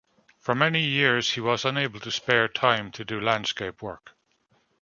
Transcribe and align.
For 0.39 0.55
many 0.55 0.81
years 0.83 1.31
he 1.33 1.41
was 1.41 1.63
unable 1.63 1.99
to 1.99 2.09
spare 2.09 2.47
time 2.47 2.91
to 2.93 3.05
do 3.05 3.21
landscape 3.21 3.83
work. 3.83 4.15